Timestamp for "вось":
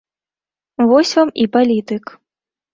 0.89-1.13